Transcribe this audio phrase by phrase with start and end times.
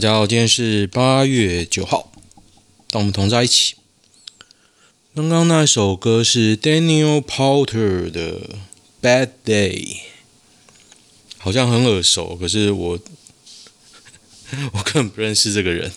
[0.00, 2.10] 大家好，今天是八月九号，
[2.88, 3.74] 当我们同在一起。
[5.14, 8.40] 刚刚那首歌是 Daniel Powter 的
[9.02, 9.72] 《Bad Day》，
[11.36, 12.98] 好像很耳熟，可是我
[14.72, 15.92] 我根本不认识这个人。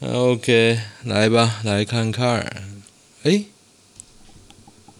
[0.00, 2.80] OK，来吧，来看看。
[3.22, 3.44] 哎，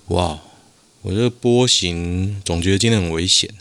[0.06, 0.40] 哇，
[1.00, 3.52] 我这个波形总觉得今天很危险。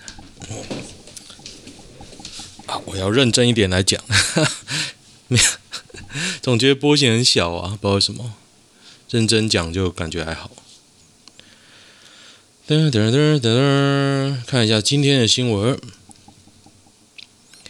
[2.92, 4.04] 我要认真一点来讲，
[6.42, 8.34] 总觉得波形很小啊，不知道为什么。
[9.10, 10.52] 认真讲就感觉还好。
[12.68, 15.78] 噔噔噔噔噔，看一下今天的新闻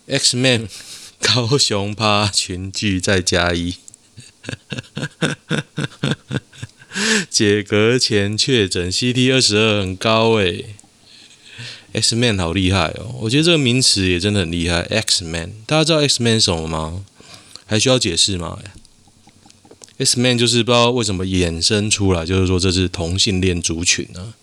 [0.07, 0.67] ：X-Men
[1.21, 3.75] 高雄趴群聚再加一，
[7.29, 10.75] 解隔前确诊 CT 二十二很高诶、
[11.93, 13.15] X-Men 好厉害哦！
[13.19, 14.81] 我觉得这个名词也真的很厉害。
[14.83, 17.05] X-Men，大家知道 X-Men 什么吗？
[17.65, 18.59] 还需要解释吗
[19.97, 24.35] ？X-Men 就是不知道为什么衍生出来，就是说这是同性恋族群啊，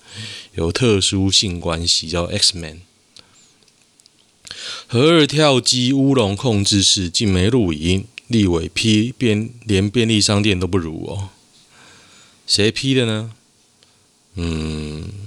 [0.54, 2.80] 有特殊性关系叫 X-Men。
[4.86, 11.30] 核二跳机乌龙控制室竟没录音，立委批便连便利商店都不如哦。
[12.46, 13.32] 谁批的呢？
[14.34, 15.17] 嗯。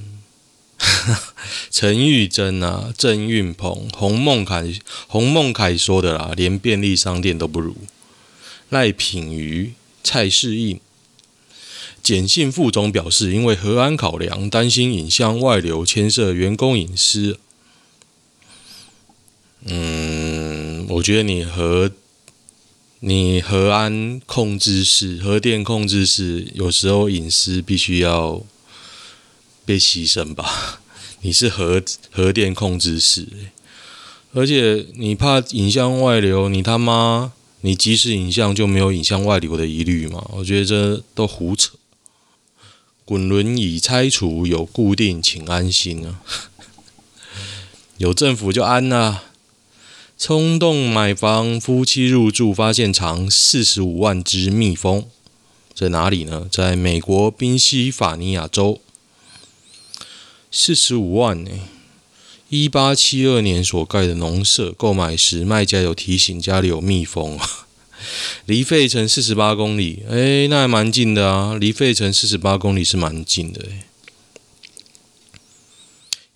[1.72, 4.73] 陈玉珍啊，郑运鹏、洪孟凯、
[5.07, 7.75] 洪孟凯说的啦，连便利商店都不如。
[8.69, 9.73] 赖品瑜、
[10.03, 10.79] 蔡适应，
[12.01, 17.40] 简信副总表示，因为核安考量，担心影像外流牵涉员工隐私。
[19.66, 21.91] 嗯，我觉得你核
[23.01, 28.41] 你核安控制室、核电控制室，有时候隐私必须要
[29.66, 30.80] 被牺牲吧。
[31.23, 33.27] 你是核核电控制室，
[34.33, 40.27] 而且你怕影像外流，你他妈你即使影像就没有影像外流的疑虑吗？
[40.33, 41.73] 我觉得这都胡扯。
[43.05, 46.21] 滚轮椅拆除有固定，请安心啊！
[47.97, 49.25] 有政府就安啊！
[50.17, 55.05] 冲动买房，夫妻入住发现藏四十五万只蜜蜂，
[55.73, 56.47] 在哪里呢？
[56.49, 58.79] 在美国宾夕法尼亚州。
[60.53, 61.50] 四十五万呢？
[62.50, 67.67] 一八七二年所盖的农舍，购买时卖家有提醒家里有蜜蜂啊。
[68.45, 71.56] 离费城四十八公里，哎，那还蛮近的啊。
[71.56, 73.66] 离费城四十八公里是蛮近的。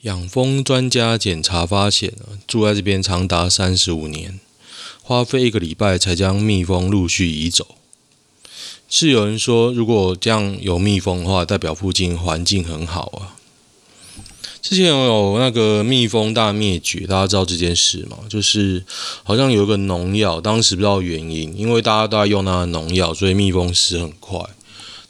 [0.03, 2.13] 养蜂专家检查发现，
[2.47, 4.39] 住在这边长达三十五年，
[5.01, 7.75] 花费一个礼拜才将蜜蜂陆续移走。
[8.87, 13.35] 是有人说，如果这样有蜜蜂的话，代表附近环境很好啊。
[14.67, 18.17] 之前有那个蜜蜂大灭绝，大家知道这件事吗？
[18.27, 18.83] 就是
[19.21, 24.39] 好像有一个农药，当时不知道原因，因为大家都在用那个农药，所以蜜蜂死很快。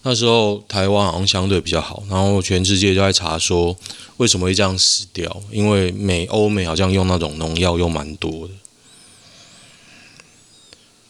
[0.02, 3.78] 那时候台湾好像相对比较好，然后全世界都在查说
[4.18, 8.54] 为什么会这样死掉，因为美欧美好像用那种农药用蛮多的。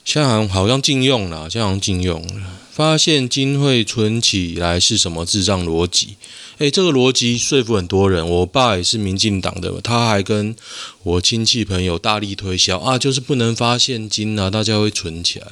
[0.03, 2.59] 现在好像禁用了，现在好像禁用了。
[2.71, 6.17] 发现金会存起来是什么智障逻辑？
[6.57, 8.27] 诶，这个逻辑说服很多人。
[8.27, 10.55] 我爸也是民进党的，他还跟
[11.03, 15.47] 我亲戚朋友大力推销啊，就是不能发现金啊，大家会存起来。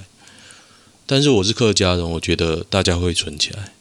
[1.05, 3.73] 但是我是客家人，我觉得大家会存起来。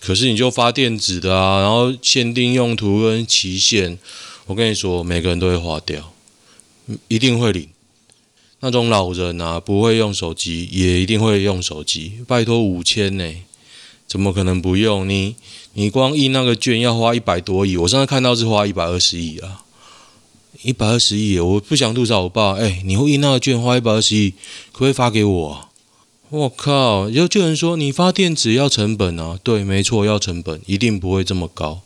[0.00, 3.98] 可是你就发电子的啊，然后限定用途跟期限，
[4.46, 6.12] 我跟你说，每个人都会花掉，
[7.08, 7.68] 一定会领。
[8.60, 12.20] 那种老人啊，不会用手机，也一定会用手机。
[12.26, 13.34] 拜托五千呢，
[14.06, 15.08] 怎么可能不用？
[15.08, 15.36] 你
[15.74, 19.64] 你光印那个券要花一百多亿，我上次看到是花一百二十亿啊，
[20.62, 22.54] 一百二十亿，我不想吐槽我爸。
[22.54, 24.30] 哎、你会印那个券花一百二十亿，
[24.72, 25.68] 可不可以发给我啊？
[26.30, 27.08] 我靠！
[27.10, 31.80] 有就有人说你发电子要成本啊，对，没错，要成本，一定不会这么高。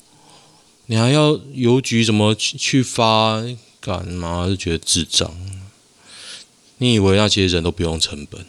[0.86, 3.42] 你还要邮局怎么去去发？
[3.80, 4.46] 干嘛？
[4.46, 5.34] 就觉得智障。
[6.78, 8.44] 你以为那些人都不用成本？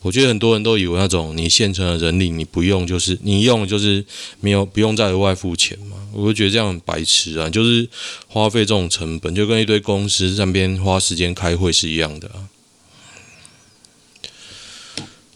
[0.00, 4.04] 我觉得很多人都以为那种你现成的人力你不用，就是你用就是
[4.40, 5.96] 没有不用再额外付钱嘛。
[6.12, 7.88] 我就觉得这样很白痴啊，就是
[8.28, 12.48] 花费这种成本，就跟一堆公司上边花时间开会是一样的啊。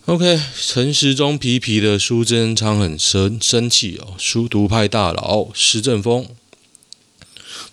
[0.06, 6.26] OK，陈时中皮皮的苏贞昌很生生气哦，书读派大佬施正峰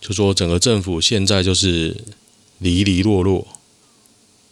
[0.02, 2.04] 就说整个政府现在就是
[2.58, 3.48] 离离落落。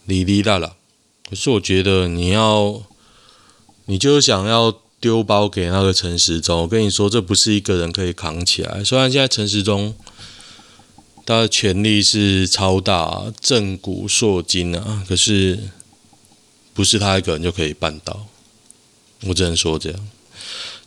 [0.06, 0.74] 哩哩啦啦，
[1.28, 2.82] 可是我觉得你要，
[3.86, 6.62] 你就想要丢包给那个陈时中。
[6.62, 8.82] 我跟你说，这不是一个人可以扛起来。
[8.82, 9.94] 虽然现在陈时中
[11.26, 15.04] 他的权力是超大，震古烁今啊！
[15.06, 15.58] 可是
[16.72, 18.26] 不是他一个人就可以办到，
[19.24, 20.08] 我只能说这样。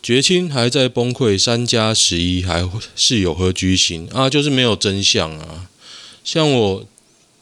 [0.01, 4.27] 绝亲还在崩溃，三加十一还是有何居心啊？
[4.27, 5.69] 就是没有真相啊！
[6.23, 6.85] 像我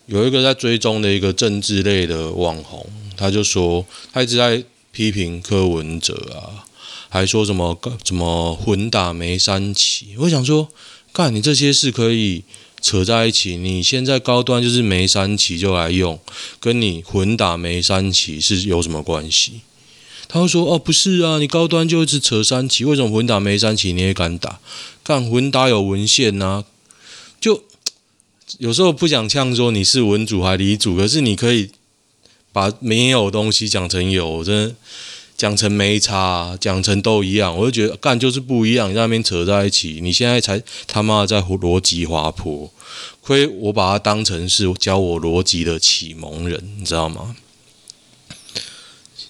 [0.09, 2.83] 有一个在追踪的一个政治类的网红，
[3.15, 6.65] 他就说他一直在批评柯文哲啊，
[7.09, 10.15] 还说什么什么混打梅三旗。
[10.17, 10.67] 我想说，
[11.13, 12.43] 干你这些事可以
[12.81, 13.55] 扯在一起？
[13.55, 16.19] 你现在高端就是梅三旗就来用，
[16.59, 19.61] 跟你混打梅三旗是有什么关系？
[20.27, 24.59] 他会说：“哦，不是啊，你高端就一直扯三旗，为什么混打没三旗你也敢打？
[25.03, 26.65] 看混打有文献呐、啊，
[28.57, 31.69] 有时候不想呛说你是文主还理主，可是你可以
[32.51, 34.75] 把没有东西讲成有，真的
[35.37, 42.69] 讲成没差，讲成都一样，我就觉得干就是不一样，你在那边扯在一起，你现在才他妈在逻辑滑坡，
[43.21, 47.35] 亏我把他当成是教我逻辑的启蒙人，你知道吗？”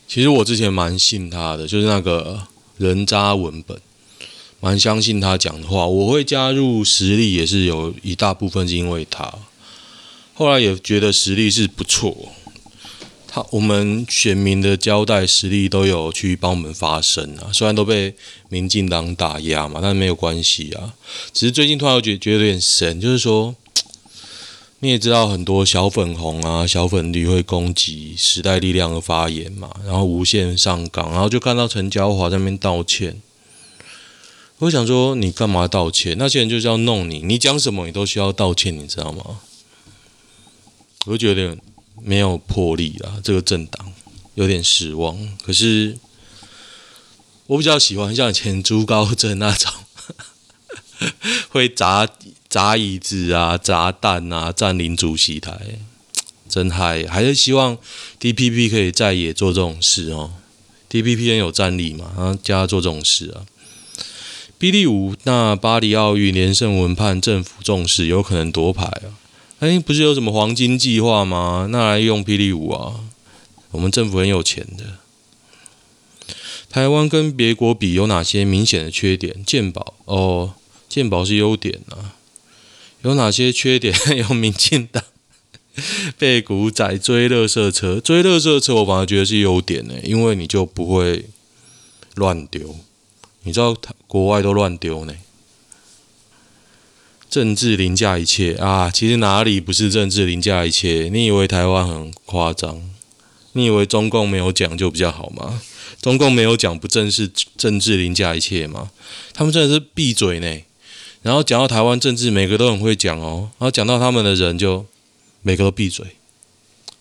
[0.08, 3.80] 其实我之前蛮信他的，就是那个人渣文本，
[4.60, 5.86] 蛮相信他讲的话。
[5.86, 9.34] 我会加入实力也是有一大部分是因为他。
[10.34, 12.30] 后来也觉得实力是不错，
[13.28, 17.52] 他我们选民的交代实力都有去帮我们发声啊。
[17.52, 18.14] 虽然都被
[18.50, 20.94] 民进党打压嘛，但没有关系啊。
[21.34, 23.56] 只是最近突然觉觉得有点神，就是说。
[24.82, 33.22] 你也知道很多小粉红啊、小粉绿会攻击时代力量的发言嘛，然后无限上纲，然后就看到陈椒华在那边道歉。
[34.60, 36.18] 我想说，你干嘛道歉？
[36.18, 39.40] 那些人就是要弄你，你讲什么你都需要道歉，你知道吗？
[41.06, 41.58] 我就觉得
[42.02, 43.92] 没有魄力啊，这个政党
[44.36, 45.18] 有点失望。
[45.44, 45.98] 可是
[47.48, 49.72] 我比较喜欢像以前朱高正那种
[51.50, 52.08] 会砸。
[52.50, 55.78] 砸椅子啊，砸蛋啊，占领主席台，
[56.50, 57.06] 真嗨！
[57.06, 57.78] 还是希望
[58.20, 60.34] DPP 可以在野做这种事哦。
[60.90, 63.46] DPP 很有战力嘛，然后叫他做这种事啊。
[64.60, 69.16] 霹雳舞，那巴黎奥运连胜文判政府重视，有可能夺牌啊。
[69.60, 71.70] 哎，不是有什么黄金计划吗？
[71.72, 73.00] 那来用霹雳舞啊。
[73.72, 74.98] 我们政府很有钱的。
[76.70, 79.44] 台湾跟别国比有哪些明显的缺点？
[79.46, 80.54] 健宝哦，
[80.90, 82.16] 健宝是优点啊。
[83.04, 83.96] 有哪些缺点？
[84.18, 85.02] 有民进党
[86.18, 91.24] 被股仔追乐色车，追乐色车，我反而觉得是优点呢，因为你就不会
[92.16, 92.76] 乱丢。
[93.50, 93.76] 你知道
[94.06, 95.16] 国外都乱丢呢。
[97.32, 98.92] 政治凌驾一切啊！
[98.92, 101.10] 其实哪里不是政治凌驾一切？
[101.12, 102.92] 你以为台湾很夸张？
[103.54, 105.60] 你以为中共没有讲就比较好吗？
[106.00, 107.28] 中共没有讲，不正是
[107.58, 108.92] 政治凌驾一切吗？
[109.34, 110.62] 他们真的是闭嘴呢。
[111.24, 113.50] 然后讲到台湾政治，每个都很会讲哦。
[113.58, 114.86] 然后讲到他们的人，就
[115.42, 116.06] 每个都闭嘴，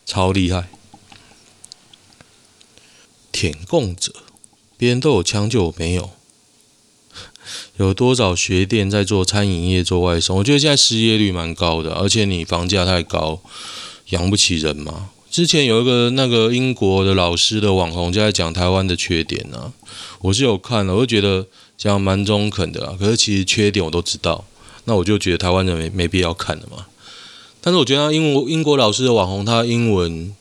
[0.07, 0.69] 超厉害。
[3.31, 4.13] 舔共者，
[4.77, 6.11] 别人都有枪，就我没有。
[7.79, 10.39] 有多少学店在做餐饮业做外送？
[10.39, 13.41] 我觉得现在失业率蛮高的，而且你房价太高，
[14.11, 15.11] 养不起人嘛。
[15.31, 19.73] 之前有一个那个英国的老师的网红就在讲台湾的缺点呢、啊，
[20.23, 21.47] 我是有看了，我就觉得。
[21.81, 24.45] 这样蛮中肯的啊，可是其实缺点我都知道，
[24.87, 26.87] 那我就觉得台湾人没没必要看了嘛。
[27.61, 30.35] 但是我觉得他英国英国老师的网红，他英文，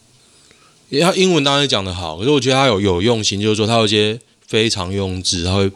[1.00, 5.72] 他英文当然讲得好，可是我觉得他有有用心，就是说他有些非常用字，他会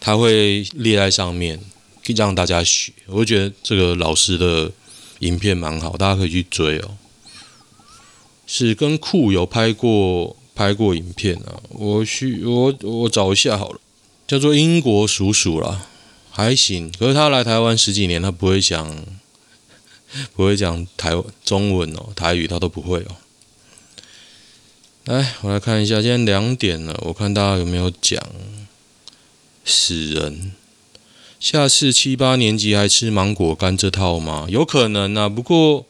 [0.00, 1.60] 他会列在上面，
[2.16, 2.92] 让大家学。
[3.06, 4.72] 我觉得这个老师的
[5.20, 6.96] 影片蛮好，大家可以去追哦。
[8.46, 13.80] 是跟酷有拍过拍过影片啊，我去我我找一下好了。
[14.26, 15.86] 叫做英国叔叔啦，
[16.30, 16.90] 还行。
[16.98, 19.04] 可是他来台湾十几年，他不会讲，
[20.34, 21.12] 不会讲台
[21.44, 23.16] 中文哦，台语他都不会哦。
[25.04, 28.20] 来，我来看一下，现在两点了，我看大家有没有讲
[29.70, 30.52] 死人。
[31.38, 34.46] 下次七八年级还吃芒果干这套吗？
[34.50, 35.86] 有可能啊，不过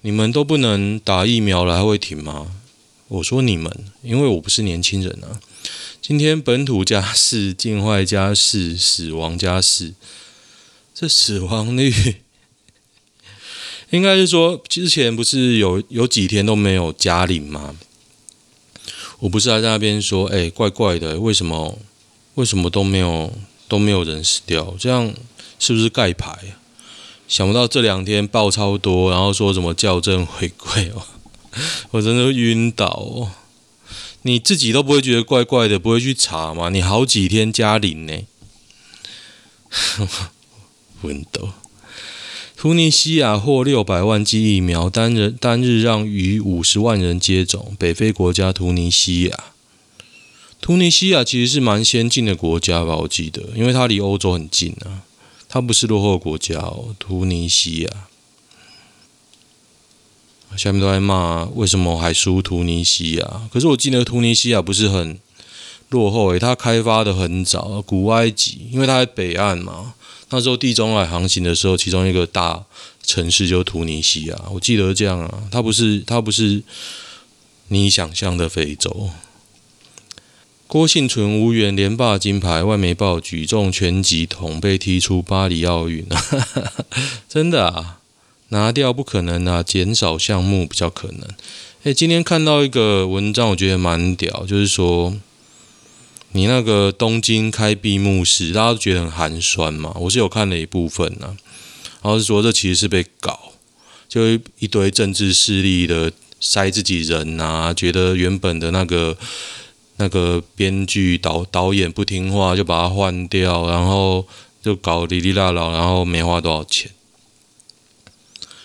[0.00, 2.52] 你们都不能打疫苗了，还会停吗？
[3.08, 5.40] 我说你们，因为我不是年轻人啊。
[6.00, 9.92] 今天本土加四，境外加四，死亡加四。
[10.94, 11.92] 这死亡率
[13.90, 17.76] 应该是说，之前不是有有几天都没有加零吗？
[19.20, 21.78] 我不是还在那边说，哎、怪怪的，为什么
[22.38, 23.32] 为什么都没有
[23.66, 24.76] 都没有人死掉？
[24.78, 25.12] 这样
[25.58, 26.54] 是不是盖牌？
[27.26, 31.02] 想不到这两天爆超多，然后说什么校正回归哦，
[31.90, 33.32] 我真的晕倒哦。
[34.22, 36.68] 你自己都不会觉得怪怪的，不会去查吗？
[36.68, 38.16] 你好几天加零呢，
[41.02, 41.48] 温斗
[42.56, 47.74] 突尼西亚获六百万剂疫苗，单人单日让逾五十万人接种。
[47.76, 49.44] 北非国家突尼西亚，
[50.60, 52.96] 突尼西亚其实是蛮先进的国家吧？
[52.96, 55.02] 我记得，因为它离欧洲很近啊，
[55.48, 56.94] 它不是落后国家哦。
[56.98, 57.90] 突尼西亚，
[60.56, 63.48] 下面都在骂为什么还输突尼西亚？
[63.52, 65.18] 可是我记得突尼西亚不是很
[65.88, 69.94] 落后诶、它开发的很早，古埃及，因为它在北岸嘛。
[70.30, 72.62] 那时候地中海航行的时候，其中一个大
[73.02, 75.44] 城市就是突尼西亚，我记得这样啊。
[75.50, 76.62] 它不是，它不是
[77.68, 79.08] 你想象的非洲。
[80.68, 86.04] 郭信存无缘连霸金牌，外媒报举重全集统被踢出巴黎奥运，
[87.26, 88.00] 真的啊？
[88.50, 91.26] 拿掉不可能啊，减少项目比较可能。
[91.84, 95.16] 诶，今天看到一个文章，我觉得蛮屌，就是说。
[96.32, 99.96] 你那个东京开闭幕式，大家都觉得很寒酸嘛？
[99.98, 101.32] 我是有看了一部分呢、啊，
[102.02, 103.54] 然后是说这其实是被搞，
[104.10, 109.16] 就一堆政治势力的塞自己人啊，觉得原本的那个
[109.98, 114.26] 那个编剧导导演不听话，就把他换掉，然后
[114.62, 116.90] 就搞哩哩啦啦，然后没花多少钱，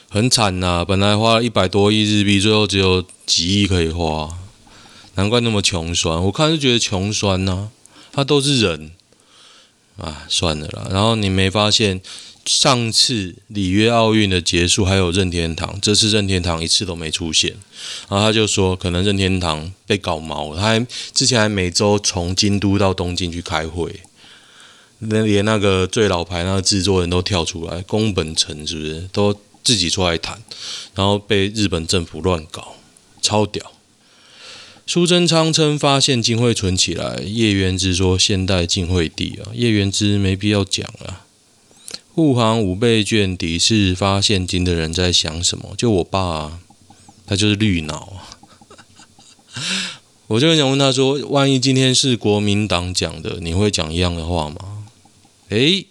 [0.10, 4.30] 很惨呐、本来花了一百多亿日币，最后只有几亿可以花。
[5.16, 7.70] 难怪那么穷酸，我看就觉得穷酸呐、
[8.12, 8.92] 他都是人
[9.98, 10.88] 啊，算了啦。
[10.90, 12.02] 然后你没发现
[12.46, 17.52] 上次里约奥运的结束还有任天堂，这次任天堂一次都没出现。
[18.10, 24.02] 然后他就说，可能任天堂被搞毛了，他还之前还每周从京都到东京去开会，
[25.00, 29.34] 连那个最老牌那个制作人都跳出来，宫本诚是不是都
[29.64, 30.42] 自己出来谈，
[30.96, 32.76] 然后被日本政府乱搞，
[33.22, 33.72] 超屌。
[34.86, 41.22] 苏贞昌称发现金会存起来，叶元之说现代金惠帝啊，叶元之没必要讲了。
[42.16, 45.74] 护航五倍券抵是发现金的人在想什么？
[45.76, 46.60] 就我爸，
[47.26, 48.38] 他就是绿脑啊。
[50.28, 54.86] 我就想问他说，万一今天是国民党讲的，你会讲一样的话吗？
[55.50, 55.88] 诶。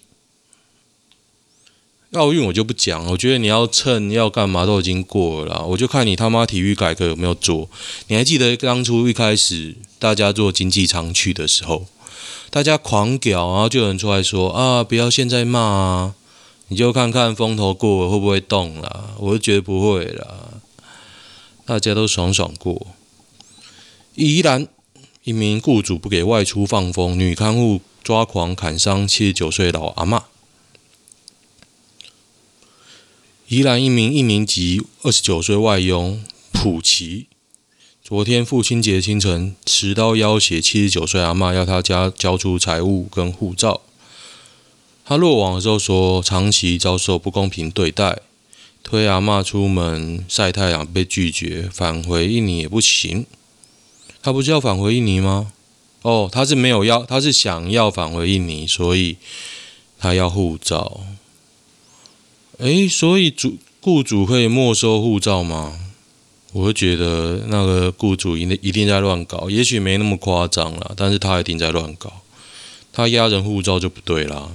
[2.12, 7.70] 奥运我就不讲，我觉得你要蹭要干嘛都已经过了，我就看你他妈体育改革有没有做。
[8.08, 11.86] 你还记得当初一开始大家做经济舱去的时候，
[12.52, 16.14] 大家狂屌，然后就有人出来说啊，不要现在骂啊，
[16.68, 19.14] 你就看看风头过了会不会动啦。
[19.16, 20.60] 我就觉得不会啦，
[21.64, 22.88] 大家都爽爽过。
[24.16, 24.68] 宜兰
[25.24, 30.24] 一名雇主不给外出放风，女看护抓狂砍伤七十九岁老阿嬷。
[33.48, 37.28] 宜兰一名一年级二十九岁外佣普奇，
[38.04, 43.80] 昨天父亲节清晨持刀要挟七十九岁阿嬷，要他家交出财物跟护照。
[45.04, 48.18] 他落网的时候说，长期遭受不公平对待，
[48.82, 53.24] 推阿嬷出门晒太阳被拒绝，返回印尼也不行。
[54.20, 55.52] 他不是要返回印尼吗？
[56.02, 59.16] 哦，他是没有要，他是想要返回印尼，所以
[60.00, 61.02] 他要护照。
[62.58, 65.78] 诶，所以主雇主可以没收护照吗？
[66.52, 72.22] 我会觉得那个雇主一定一定在乱搞，也许没那么夸张啦，但是他一定在乱搞。
[72.92, 74.50] 他压人护照就不对啦。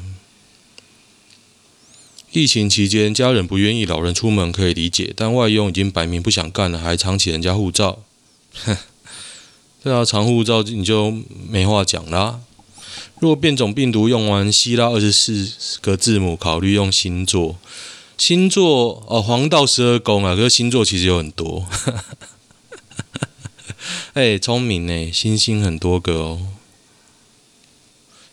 [2.31, 8.03] 疫情期间，家人不愿意老人出门可以理解，但外佣已经摆明不想干了，还藏起人家护照，
[8.63, 8.77] 哼，
[9.83, 11.11] 对啊，藏护照你就
[11.49, 12.41] 没话讲啦。
[13.19, 17.57] 若变种病毒用完希腊二十四个字母，考虑用星座。
[18.17, 21.65] 星座哦，黄道十二宫啊，可是星座其实有很多。
[24.13, 26.47] 哎，聪明呢，星星很多个哦。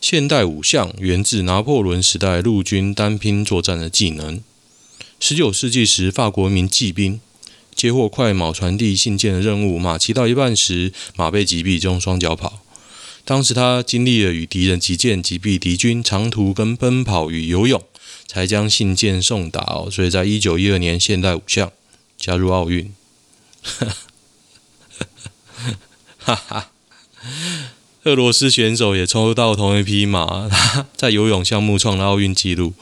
[0.01, 4.41] 现代五项源自拿破仑时代陆军单兵作战的技能。
[5.19, 7.21] 十九世纪时，法国一名骑兵
[7.73, 12.59] 接获快马传递信件的任务，马骑到一半时，马被击毙，就用双脚跑。
[13.23, 17.81] 当时他经历了与敌人击剑、击毙敌军、长途跟奔跑与游泳。
[18.27, 21.71] 才将信件送达哦，所以在一九一二年，现代五项
[22.17, 22.93] 加入奥运。
[26.19, 26.71] 哈哈，
[28.03, 32.73] 俄罗斯选手也抽到同一匹马，他 在游泳项目创了奥运纪录。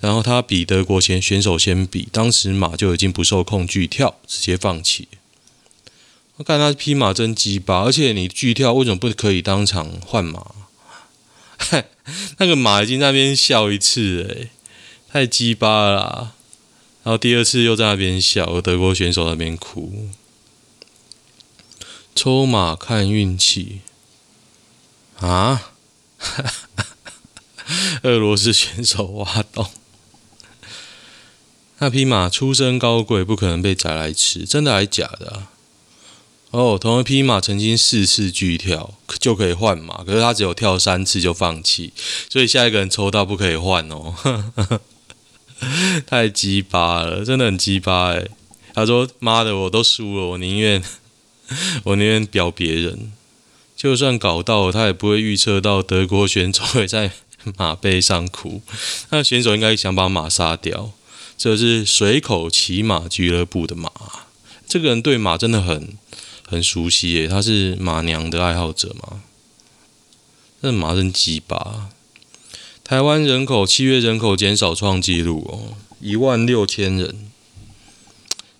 [0.00, 5.08] 然后他比德国前选手先比，当时马就已经不受控拒跳，直接放弃。
[6.36, 10.44] 我看他匹马真鸡巴，而且你拒跳为什么不可以当场换马？
[12.36, 14.50] 那个马已经在那边笑一次诶。
[15.14, 16.32] 太鸡巴了啦，
[17.04, 20.08] 然后第二次又在那边笑，德国选手那边哭。
[22.16, 23.82] 抽马看运气
[25.20, 25.70] 啊！
[28.02, 29.70] 俄罗斯选手挖洞。
[31.78, 35.46] 那匹马出身高贵，不可能被宰来吃，真的还是假的？
[36.50, 41.92] 哦，同一匹马曾经四次拒跳就可以换马，可是他只有跳三次就放弃，
[42.28, 44.12] 所以下一个人抽到不可以换哦，
[46.06, 48.28] 太鸡巴了，真的很鸡巴哎！
[48.72, 50.82] 他说：“妈的，我都输了，我宁愿
[51.84, 53.12] 我宁愿表别人，
[53.76, 57.10] 就算搞到，他也不会预测到德国选手会在
[57.56, 58.62] 马背上哭，
[59.10, 60.92] 那选手应该想把马杀掉。
[61.36, 63.90] 这是水口骑马俱乐部的马，
[64.66, 65.96] 这个人对马真的很。”
[66.46, 69.22] 很熟悉耶，他是马娘的爱好者吗？
[70.60, 71.88] 这马真鸡巴！
[72.84, 77.30] 台湾人口七月人口减少创纪录哦，一万六千人，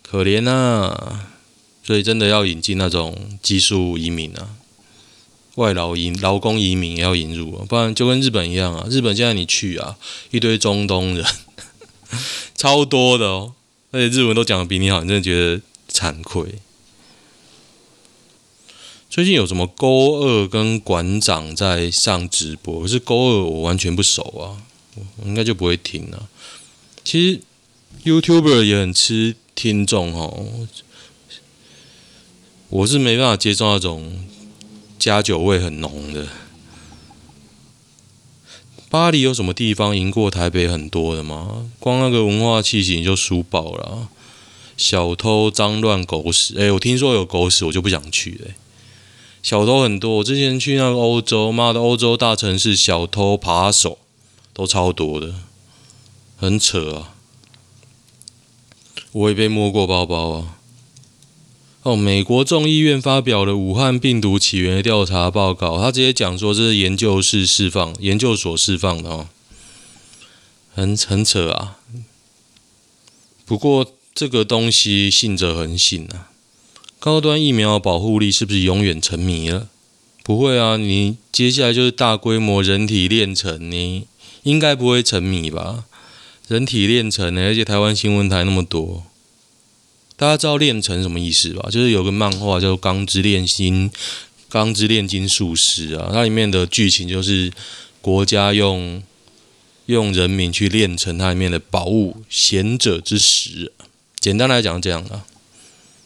[0.02, 1.28] 可怜啊！
[1.84, 4.56] 所以真的要引进那种技术移民啊，
[5.56, 8.86] 外劳移劳工移民也要引入啊，不然就跟日本一样啊。
[8.88, 9.98] 日本现在你去啊，
[10.30, 11.26] 一堆中东人，
[12.56, 13.52] 超多的哦，
[13.90, 15.60] 而且日文都讲得比你好，你真的觉得
[15.92, 16.46] 惭愧。
[19.14, 22.80] 最近有什么勾二跟馆长在上直播？
[22.80, 24.58] 可是勾二我完全不熟啊，
[24.96, 26.28] 我应该就不会听了。
[27.04, 27.40] 其实
[28.02, 30.66] YouTuber 也很吃听众哦，
[32.70, 34.26] 我是没办法接受那种
[34.98, 36.26] 加酒味很浓的。
[38.90, 41.70] 巴黎有什么地方赢过台北很多的吗？
[41.78, 44.08] 光那个文化气息就输爆了。
[44.76, 48.54] 小偷、脏乱、狗屎，哎，我听说有狗屎，我就不想去嘞。
[49.44, 53.98] 小偷很多，我之前去那个欧洲，妈的，欧洲大城市小偷扒手
[54.54, 55.34] 都超多的，
[56.38, 57.14] 很扯啊！
[59.12, 60.56] 我也被摸过包包啊。
[61.82, 69.28] 哦，美国众议院发表了武汉病毒起源的调查报告，他直接讲说这是研究室释放、研究所释放的哦，
[70.74, 71.76] 很很扯啊。
[73.44, 76.30] 不过这个东西信者恒信啊。
[77.04, 79.68] 高端疫苗保护力是不是永远沉迷了？
[80.22, 84.06] 不会啊，你接下来就是大规模人体炼成，你
[84.44, 85.84] 应该不会沉迷吧？
[86.48, 89.04] 人体炼成呢，而且台湾新闻台那么多，
[90.16, 91.68] 大家知道炼成什么意思吧？
[91.70, 93.90] 就是有个漫画叫做《钢之炼金》，
[94.48, 97.52] 《钢之炼金术师》啊，它里面的剧情就是
[98.00, 99.02] 国家用
[99.84, 103.72] 用人民去炼成它里面的宝物——贤者之石。
[104.18, 105.26] 简单来讲，这样啊。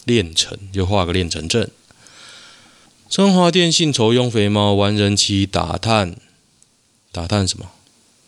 [0.08, 1.70] 练成就画个练成阵。
[3.08, 6.16] 中华电信酬庸肥猫玩人妻打探，
[7.12, 7.70] 打探什么？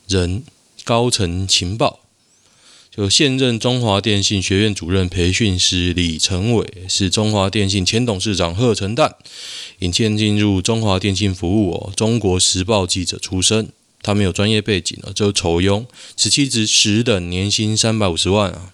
[0.07, 0.45] 人
[0.85, 2.01] 高层情报。
[2.91, 9.13] 就现任中华电信学院主任培训师李成伟是中华电信前董事长贺成旦，
[9.79, 11.93] 引荐进入中华电信服务哦。
[11.97, 13.69] 中国时报记者出身，
[14.03, 18.73] 他没有专业背景啊，就酬庸，此期职十等，年薪三百五十万啊，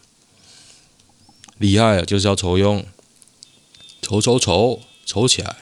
[1.59, 2.87] 厉害啊，就是要酬佣。
[4.07, 5.57] 筹筹筹筹起来！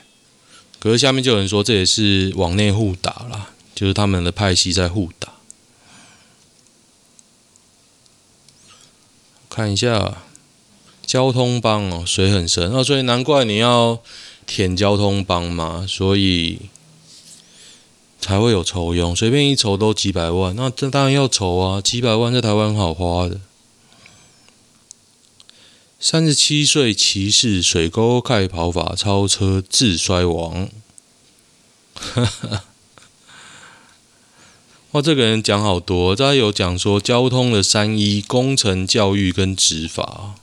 [0.78, 5.32] 可是下面就有人说，这也是网内互打啦，就是他们的派系在互打。
[9.48, 10.18] 看一下
[11.06, 13.98] 交通帮哦，水很深啊，所以难怪你要
[14.46, 16.58] 舔交通帮嘛，所以
[18.20, 23.40] 才会有酬庸，随便一筹都几百万，那这当然要筹啊，几百万在台湾很好花的。
[26.00, 30.68] 三十七岁骑士水沟盖跑法超车自摔亡。
[34.90, 40.34] 哇，这个人讲好多，他有讲说交通的三一工程、教育跟执法。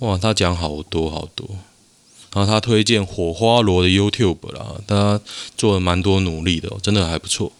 [0.00, 1.48] 哇，他讲好多好多。
[2.34, 5.20] 然后他推荐火花罗的 YouTube 啦，他
[5.56, 7.52] 做了蛮多努力的，真的还不错。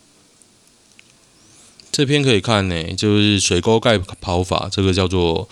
[1.91, 5.49] 这篇可以看呢，就是水沟盖跑法，这个叫做。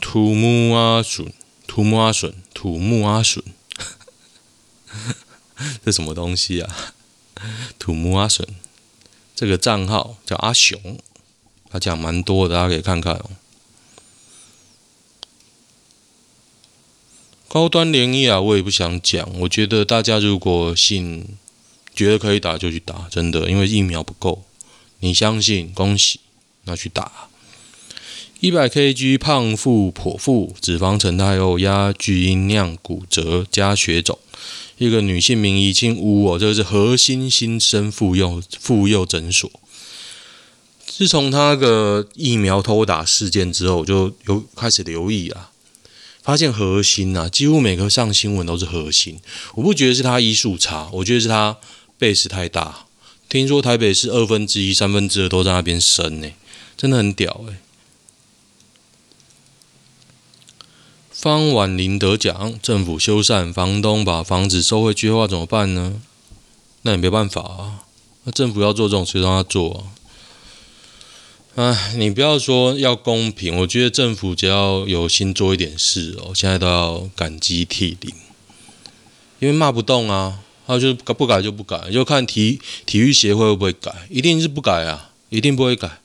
[0.00, 1.32] 土木阿笋，
[1.66, 3.42] 土木阿笋，土木阿笋，
[5.84, 6.94] 这什么东西啊？
[7.78, 8.46] 土木阿笋，
[9.36, 10.98] 这个账号叫阿雄，
[11.70, 13.30] 他讲蛮多的，大家可以看看哦。
[17.48, 19.26] 高端联谊啊，我也不想讲。
[19.40, 21.38] 我觉得大家如果信，
[21.94, 24.44] 觉得可以打就去打，真的，因为疫苗不够。
[25.00, 26.20] 你相信，恭喜，
[26.64, 27.30] 那去打。
[28.40, 34.16] 一百 kg 胖腹剖腹，脂肪层太厚，压巨婴酿骨折加血肿。
[34.76, 39.50] 一个女性名医姓吴哦，这个是核心新生妇幼妇幼诊所。
[40.86, 45.50] 自从他那个疫苗偷打事件之后，我就有开始留意啊，
[46.22, 49.18] 发现核心啊，几乎每个上新闻都是核心。
[49.56, 51.56] 我不觉得是他医术差，我觉得是他
[51.98, 52.86] base 太大。
[53.28, 56.30] 听说台北市二分之一、三分之二都在那边生呢，
[56.76, 57.56] 真的很屌诶。
[61.20, 66.00] 方婉玲得奖，政府修缮，房东把房子收回去的话怎么办呢？
[66.82, 67.82] 那也没办法啊，
[68.22, 69.84] 那政府要做这种事，让他做
[71.56, 71.74] 啊。
[71.74, 78.14] 哎，你不要说要公平，我觉得政府只要有心做一点事哦，现在都要感激涕零，
[79.40, 85.98] 因为骂不动啊，他就是不改就不改，就看体体育协会会不会改，一定是不改啊，一定不会改，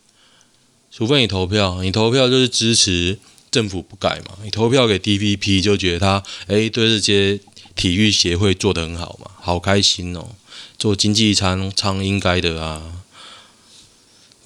[0.91, 3.19] 除非你投票，你投票就是支持
[3.53, 7.39] 政府不改嘛，你投票给 DVP 就觉得他哎对这些
[7.75, 10.35] 体育协会做得很好嘛，好开心哦，
[10.79, 13.03] 做经济舱舱应该的啊。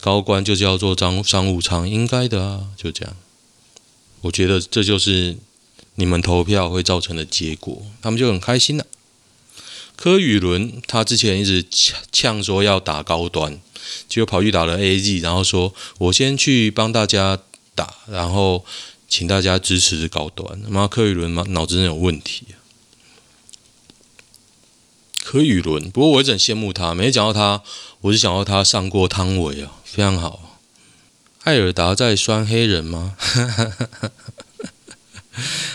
[0.02, 3.16] 高官就是要做商商务舱，应该的啊，就这样。
[4.22, 5.38] 我觉得这就是
[5.96, 8.86] 你们投票会造成的结果，他们就很开心了。
[9.96, 13.60] 柯宇伦他之前一直呛呛说要打高端，
[14.08, 17.40] 结果跑去打了 AZ，然后说我先去帮大家
[17.74, 18.64] 打，然后
[19.08, 20.60] 请大家支持高端。
[20.70, 22.56] 妈，柯宇伦嘛，脑子真有问题啊。
[25.24, 27.64] 柯宇伦，不过我一直很羡慕他，没讲到他，
[28.02, 29.74] 我是想到他上过汤唯啊。
[29.84, 30.60] 非常好，
[31.44, 33.16] 艾尔达在酸黑人吗？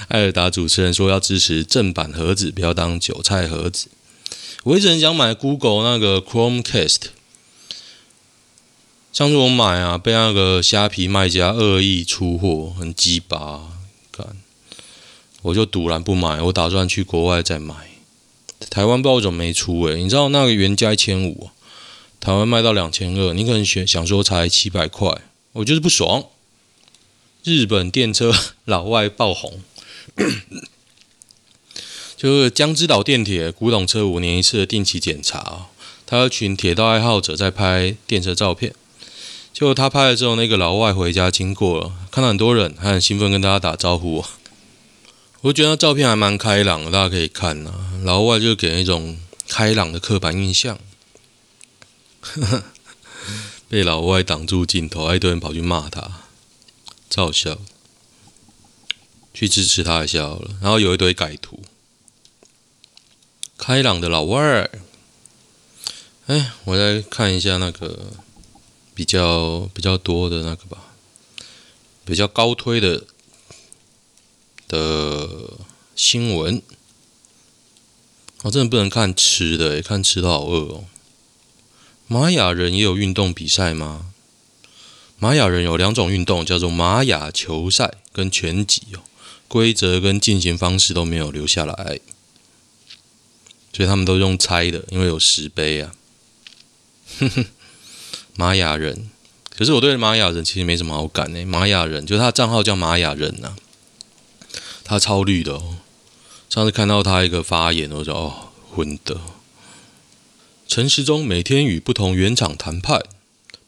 [0.09, 3.89] 艾尔达主持人说要支持正版盒子，不要当韭菜盒子。
[4.65, 6.99] 我一直很想买 Google 那个 Chromecast，
[9.13, 13.69] 上次我买啊，被那个虾皮卖家恶意出货，很鸡巴，
[14.11, 14.27] 干，
[15.43, 17.75] 我就赌然不买，我打算去国外再买。
[18.71, 21.51] 台湾不知道怎么没出诶，你知道那个原价一千五。
[22.21, 25.13] 台湾卖到两千二，你可能想想说才七百块，
[25.53, 26.25] 我就是不爽。
[27.45, 28.33] 日本电车
[28.65, 29.61] 老外爆红，
[32.17, 35.67] 就是江之岛电铁古董车五年一次的定期检查，
[36.07, 38.75] 他有群铁道爱好者在拍电车照片，
[39.53, 44.25] 结果他拍了之后，那个老外回家经过了，看到很多人，还很兴奋跟大家打招呼。
[45.43, 47.93] 我觉得照片还蛮开朗的，大家可以看啊。
[48.03, 50.79] 老外就给人一种开朗的刻板印象。
[53.69, 56.23] 被老外挡住镜头，一堆人跑去骂他，
[57.11, 57.59] 超好笑。
[59.35, 61.61] 去支持他一下好了，然后有一堆改图。
[63.57, 64.71] 开朗的老外，
[66.27, 68.13] 哎，我再看一下那个
[68.95, 70.95] 比较比较多的那个吧，
[72.05, 73.05] 比较高推的
[74.69, 75.55] 的
[75.97, 76.63] 新闻。
[78.43, 80.85] 我真的不能看吃的，看吃的好饿哦。
[82.09, 84.13] 玛雅人也有运动比赛吗？
[85.19, 89.01] 玛雅人有两种运动，叫做玛雅球赛跟拳击哦。
[89.47, 92.01] 规则跟进行方式都没有留下来，
[93.73, 95.95] 所以他们都用猜的，因为有石碑啊。
[97.21, 97.47] 哼哼，
[98.35, 99.11] 玛雅人，
[99.57, 101.45] 可是我对玛雅人其实没什么好感呢。
[101.45, 103.55] 玛雅人就是他账号叫玛雅人呐、
[104.85, 105.77] 他超绿的哦。
[106.49, 109.21] 上次看到他一个发言，我就哦，混的。
[110.69, 113.03] 陈时中每天与不同原厂谈判，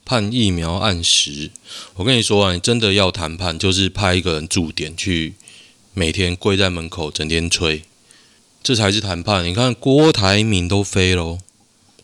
[0.05, 1.51] 判疫苗按时。
[1.97, 5.35] 我跟你说啊，你真的要谈判，就是派一个人驻点去，
[5.93, 7.85] 每天跪在门口，整天吹，
[8.63, 9.45] 这才是谈判。
[9.45, 11.41] 你看郭台铭都飞喽，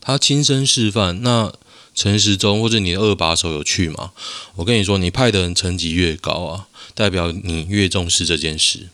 [0.00, 1.22] 他亲身示范。
[1.22, 1.52] 那
[1.94, 4.12] 陈时中或者你的二把手有去吗？
[4.56, 8.88] 我跟你说，你派的人层级越高啊，代表你越重视这件事。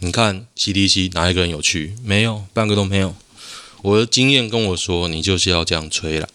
[0.00, 1.96] 你看 CDC 哪一个人有去？
[2.02, 3.14] 没有，半个都没有。
[3.82, 6.28] 我的经验跟我说，你就是要这样吹了。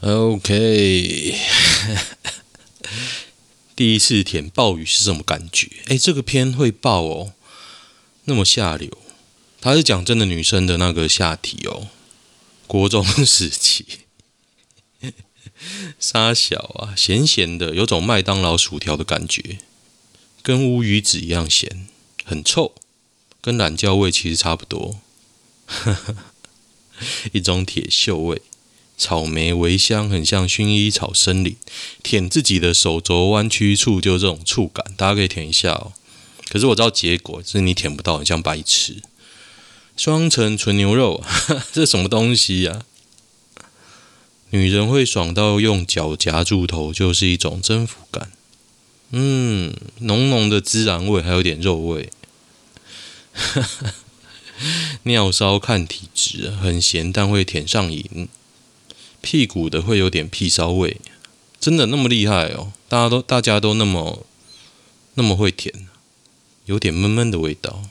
[0.00, 1.34] OK，
[3.74, 5.68] 第一次舔鲍鱼是什么感觉？
[5.86, 7.32] 哎，这个片会爆哦，
[8.24, 8.90] 那么下流。
[9.60, 11.88] 他是讲真的女生的那个下体哦，
[12.68, 13.84] 国中时期，
[15.98, 19.58] 沙小啊，咸咸的，有种麦当劳薯条的感觉，
[20.42, 21.88] 跟乌鱼子一样咸，
[22.24, 22.74] 很臭，
[23.40, 25.00] 跟懒觉味其实差不多。
[27.32, 28.42] 一种铁锈味，
[28.98, 31.56] 草莓微香，很像薰衣草森林。
[32.02, 35.94] 舔自己的手肘弯曲处，就这种触感，大家可以舔一下哦。
[36.50, 39.00] 可是我知道结果，是你舔不到，很像白痴。
[39.98, 42.82] 双层纯牛肉，呵呵，这什么东西呀、
[44.50, 48.30] 女人会爽到用脚夹住头，就是一种征服感。
[49.10, 52.10] 嗯，浓浓的孜然味，还有点肉味。
[53.32, 53.94] 呵呵。
[55.02, 58.28] 尿骚看体质，很咸但会舔上瘾。
[59.20, 61.00] 屁股的会有点屁骚味，
[61.58, 62.72] 真的那么厉害哦？
[62.88, 64.24] 大家都大家都那么
[65.14, 65.88] 那么会舔，
[66.66, 67.82] 有点闷闷的味道，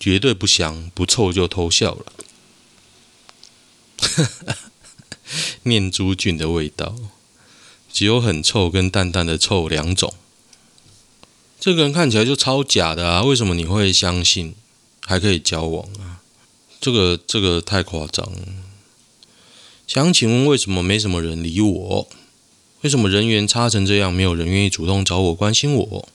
[0.00, 2.12] 绝对不香不臭就偷笑了。
[5.64, 6.96] 念珠菌的味道，
[7.92, 10.14] 只有很臭跟淡淡的臭两种。
[11.60, 14.54] 这个人看起来就超假的啊，为什么你会相信
[15.04, 16.22] 还可以交往啊？
[16.80, 18.38] 这个这个太夸张了。
[19.86, 22.08] 想请问为什么没什么人理我？
[22.80, 26.08] 为什么人缘差成这样，没有人愿意主动找我关心我？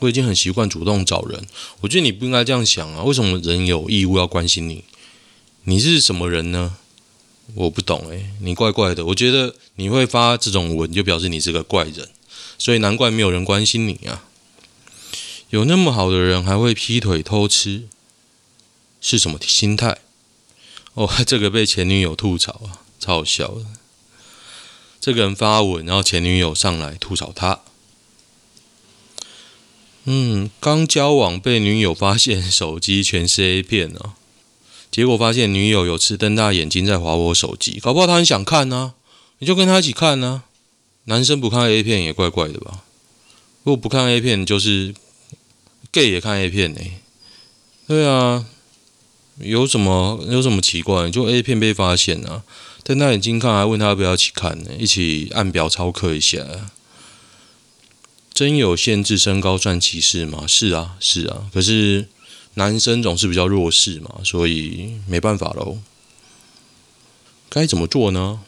[0.00, 1.46] 我已经很习惯主动找人，
[1.80, 3.02] 我觉得你不应该这样想啊！
[3.02, 4.84] 为什么人有义务要关心你？
[5.64, 6.76] 你是什么人呢？
[7.54, 9.06] 我不懂诶，你怪怪的。
[9.06, 12.08] 我觉得你会发这种文，就表示你是个怪人，
[12.58, 14.24] 所以难怪没有人关心你啊！
[15.50, 17.88] 有那么好的人还会劈腿偷吃，
[19.00, 19.98] 是什么心态？
[20.94, 23.64] 哦，这个被前女友吐槽啊，超好笑的。
[25.00, 27.60] 这个人发文，然后前女友上来吐槽他。
[30.10, 34.12] 嗯，刚交往被女友发现手机全是 A 片哦，
[34.90, 38.94] 结果发现女友有次瞪大眼睛在划我手机，搞不好她很想看呢，
[39.38, 40.44] 你就跟她一起看呢。
[41.04, 42.84] 男生不看 A 片也怪怪的吧？
[43.64, 44.94] 如果不看 A 片，就是
[45.92, 46.80] gay 也看 A 片呢？
[47.86, 48.46] 对啊，
[49.40, 51.10] 有什么有什么奇怪？
[51.10, 52.44] 就 A 片被发现啊。
[52.82, 54.70] 瞪大眼睛看，还问他要不要一起看呢？
[54.78, 56.38] 一起按表操课一下。
[58.38, 60.44] 真有限制身高算歧视吗？
[60.46, 61.50] 是啊，是啊。
[61.52, 62.06] 可是
[62.54, 65.78] 男生总是比较弱势嘛，所以没办法喽。
[67.48, 68.38] 该怎么做呢？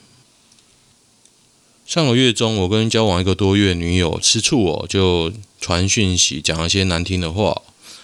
[1.85, 7.61] 上个月中，我跟交往一个多月女友吃醋哦，就传讯息讲了些难听的话。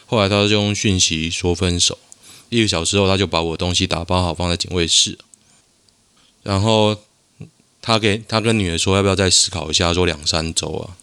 [0.07, 1.97] 后来他就用讯息说分手。
[2.49, 5.17] 一个小时后，他就把我东西打包好放在警卫室。
[6.43, 6.97] 然后
[7.81, 10.97] 他给他跟女儿说要不要再思考一下，说两三周啊。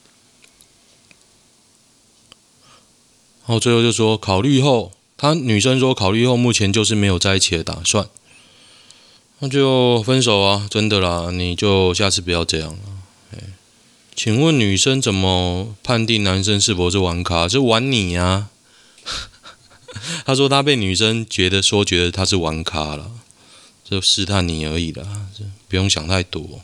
[3.45, 8.07] 然后最后就说考虑后，他女生说考虑后目前就是没有在一起的打算，
[9.39, 12.79] 那就分手啊，真的啦，你就下次不要这样了。
[13.33, 13.39] 哎，
[14.15, 17.47] 请问女生怎么判定男生是否是玩咖？
[17.47, 18.49] 是玩你呀？
[20.25, 23.11] 他说他被女生觉得说觉得他是玩咖了。
[23.83, 25.27] 就试探你而已啦，
[25.67, 26.61] 不用想太多，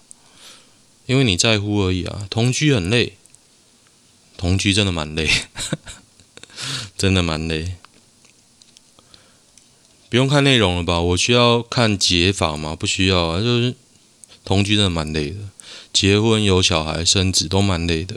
[1.06, 2.26] 因为你在乎而已啊。
[2.30, 3.18] 同居很累，
[4.38, 5.30] 同居真的蛮累，
[6.98, 7.74] 真的蛮累。
[10.10, 11.00] 不用看内容了吧？
[11.00, 12.76] 我需要看解法吗？
[12.76, 13.40] 不需要啊。
[13.40, 13.76] 就是
[14.44, 15.38] 同居真的蛮累的，
[15.94, 18.16] 结婚有小孩生子都蛮累的。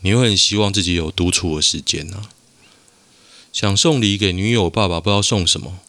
[0.00, 2.30] 你会很希望自己有独处的时间啊。
[3.52, 5.80] 想送礼给女友爸爸，不知道送什么？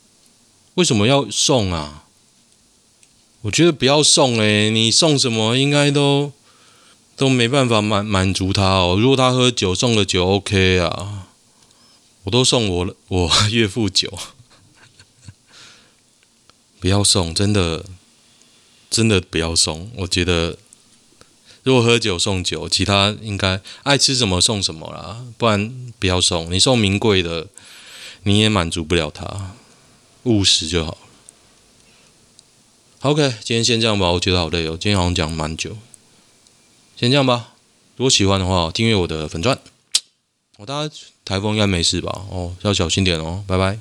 [0.75, 2.03] 为什么要送啊？
[3.43, 6.33] 我觉得不要送诶，你送什么应该都
[7.15, 8.97] 都没办法满满足他哦。
[8.99, 11.29] 如果他喝酒，送个酒 OK 啊。
[12.23, 14.17] 我都送我我 岳父酒，
[16.79, 17.85] 不要送，真的
[18.89, 19.91] 真的不要送。
[19.97, 20.57] 我觉得
[21.63, 26.51] 如果喝酒送酒，其他应该爱吃什么送什么啦，不然不要送。
[26.51, 27.47] 你送名贵的，
[28.23, 29.55] 你也满足不了他，
[30.23, 30.97] 务实就好。
[33.01, 34.77] OK，今天先这样吧，我觉得好累哦。
[34.79, 35.75] 今天好像讲蛮久，
[36.95, 37.55] 先这样吧。
[37.97, 39.59] 如果喜欢的话，订阅我的粉钻。
[40.57, 42.25] 我大家台风应该没事吧？
[42.29, 43.43] 哦，要小心点哦。
[43.47, 43.79] 拜拜。